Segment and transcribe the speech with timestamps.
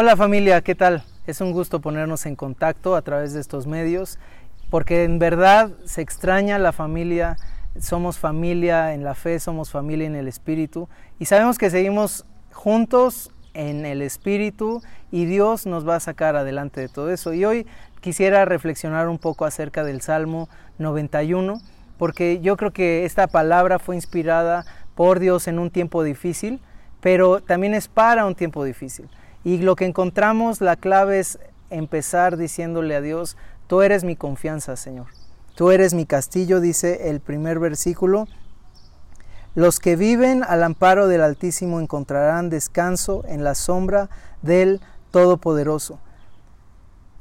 [0.00, 1.02] Hola familia, ¿qué tal?
[1.26, 4.20] Es un gusto ponernos en contacto a través de estos medios,
[4.70, 7.36] porque en verdad se extraña la familia,
[7.80, 10.88] somos familia en la fe, somos familia en el Espíritu,
[11.18, 16.80] y sabemos que seguimos juntos en el Espíritu y Dios nos va a sacar adelante
[16.80, 17.34] de todo eso.
[17.34, 17.66] Y hoy
[18.00, 21.60] quisiera reflexionar un poco acerca del Salmo 91,
[21.98, 26.60] porque yo creo que esta palabra fue inspirada por Dios en un tiempo difícil,
[27.00, 29.08] pero también es para un tiempo difícil.
[29.48, 31.38] Y lo que encontramos, la clave es
[31.70, 35.06] empezar diciéndole a Dios, tú eres mi confianza, Señor.
[35.54, 38.26] Tú eres mi castillo, dice el primer versículo.
[39.54, 44.10] Los que viven al amparo del Altísimo encontrarán descanso en la sombra
[44.42, 45.98] del Todopoderoso.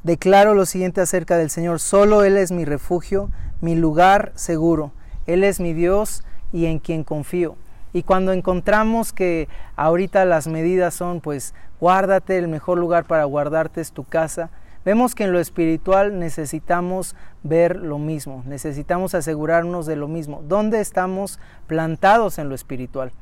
[0.03, 4.91] Declaro lo siguiente acerca del Señor, solo Él es mi refugio, mi lugar seguro.
[5.27, 7.55] Él es mi Dios y en quien confío.
[7.97, 13.81] Y cuando encontramos que ahorita las medidas son, pues, guárdate, el mejor lugar para guardarte
[13.81, 14.51] es tu casa,
[14.85, 20.43] vemos que en lo espiritual necesitamos ver lo mismo, necesitamos asegurarnos de lo mismo.
[20.47, 23.13] ¿Dónde estamos plantados en lo espiritual?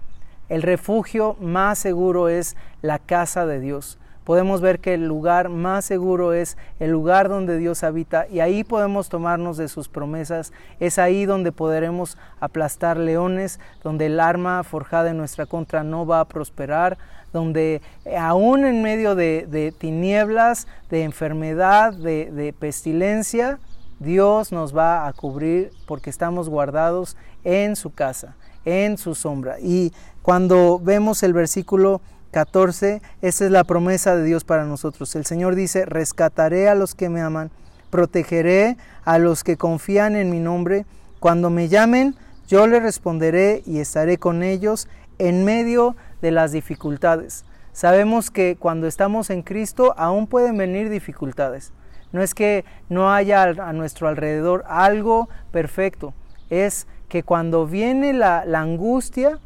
[0.50, 5.86] El refugio más seguro es la casa de Dios podemos ver que el lugar más
[5.86, 10.52] seguro es el lugar donde Dios habita y ahí podemos tomarnos de sus promesas.
[10.80, 16.20] Es ahí donde podremos aplastar leones, donde el arma forjada en nuestra contra no va
[16.20, 16.98] a prosperar,
[17.32, 23.60] donde eh, aún en medio de, tinieblas, de enfermedad, de, de pestilencia,
[24.00, 29.58] Dios nos va a cubrir porque estamos guardados en su casa, en su sombra.
[29.60, 32.02] Y cuando vemos el versículo
[32.36, 35.16] 14, esa es la promesa de Dios para nosotros.
[35.16, 37.50] El Señor dice, rescataré a los que me aman,
[37.90, 40.86] protegeré a los que confían en mi nombre.
[41.22, 42.14] Cuando me llamen,
[42.46, 47.46] yo les responderé y estaré con ellos en medio de las dificultades.
[47.72, 51.72] Sabemos que cuando estamos en Cristo aún pueden venir dificultades.
[52.12, 56.14] No es que no haya a nuestro alrededor algo perfecto,
[56.50, 59.40] es que cuando viene la, la angustia,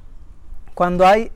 [0.74, 1.32] cuando hay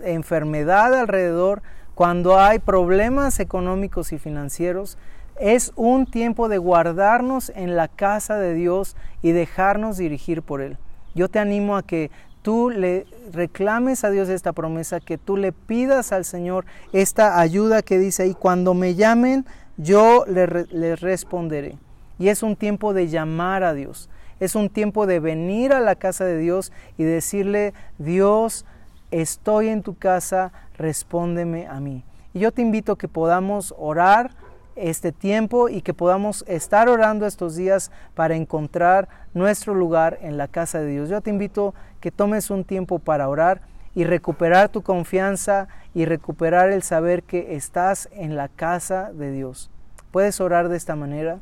[0.00, 1.62] enfermedad alrededor,
[1.94, 4.98] cuando hay problemas económicos y financieros,
[5.40, 10.78] es un tiempo de guardarnos en la casa de Dios y dejarnos dirigir por Él.
[11.14, 12.10] Yo te animo a que
[12.42, 17.82] tú le reclames a Dios esta promesa, que tú le pidas al Señor esta ayuda
[17.82, 19.44] que dice ahí, cuando me llamen,
[19.76, 21.78] yo les le responderé.
[22.18, 24.08] Y es un tiempo de llamar a Dios,
[24.40, 28.64] es un tiempo de venir a la casa de Dios y decirle, Dios,
[29.10, 32.04] estoy en tu casa, respóndeme a mí.
[32.34, 34.30] Y yo te invito a que podamos orar
[34.76, 40.46] este tiempo y que podamos estar orando estos días para encontrar nuestro lugar en la
[40.46, 41.08] casa de Dios.
[41.08, 43.60] Yo te invito que tomes un tiempo para orar
[43.94, 49.70] y recuperar tu confianza y recuperar el saber que estás en la casa de Dios.
[50.12, 51.40] Puedes orar de esta manera.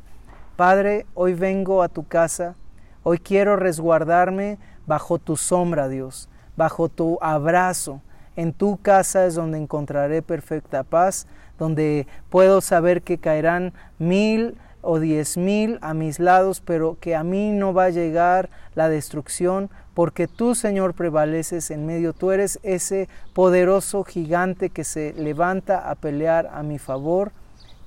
[0.55, 2.55] Padre, hoy vengo a tu casa,
[3.03, 4.57] hoy quiero resguardarme
[4.87, 8.01] bajo tu sombra, Dios bajo tu abrazo.
[8.35, 14.99] En tu casa es donde encontraré perfecta paz, donde puedo saber que caerán mil o
[14.99, 19.69] diez mil a mis lados, pero que a mí no va a llegar la destrucción,
[19.93, 22.13] porque tú, Señor, prevaleces en medio.
[22.13, 27.31] Tú eres ese poderoso gigante que se levanta a pelear a mi favor.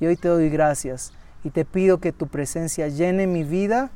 [0.00, 1.12] Y hoy te doy gracias
[1.44, 3.90] y te pido que tu presencia llene mi vida,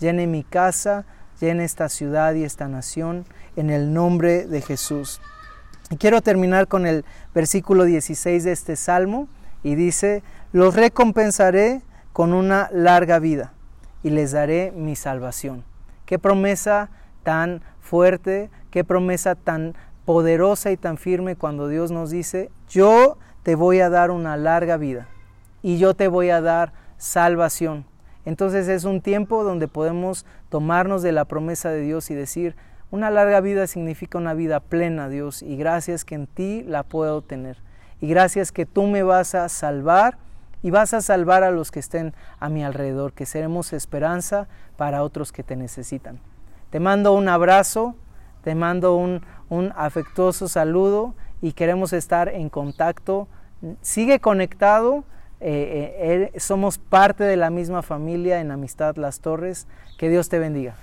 [0.00, 1.04] llene mi casa,
[1.40, 3.24] llene esta ciudad y esta nación
[3.56, 5.20] en el nombre de Jesús.
[5.90, 9.28] Y quiero terminar con el versículo 16 de este salmo
[9.62, 13.52] y dice, los recompensaré con una larga vida
[14.02, 15.64] y les daré mi salvación.
[16.06, 16.90] Qué promesa
[17.22, 19.74] tan fuerte, qué promesa tan
[20.04, 24.76] poderosa y tan firme cuando Dios nos dice, yo te voy a dar una larga
[24.76, 25.08] vida
[25.62, 27.89] y yo te voy a dar salvación.
[28.24, 32.56] Entonces es un tiempo donde podemos tomarnos de la promesa de Dios y decir,
[32.90, 37.22] una larga vida significa una vida plena, Dios, y gracias que en ti la puedo
[37.22, 37.58] tener.
[38.00, 40.18] Y gracias que tú me vas a salvar
[40.62, 45.02] y vas a salvar a los que estén a mi alrededor, que seremos esperanza para
[45.02, 46.20] otros que te necesitan.
[46.70, 47.94] Te mando un abrazo,
[48.42, 49.22] te mando un,
[49.74, 53.28] afectuoso saludo y queremos estar en contacto.
[53.80, 55.04] Sigue conectado
[55.40, 59.66] eh, eh, somos parte de la misma familia en Amistad Las Torres.
[59.98, 60.76] Que Dios te bendiga.